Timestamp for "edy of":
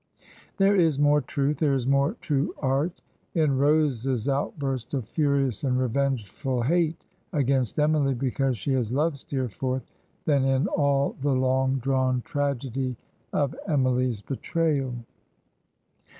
12.65-13.55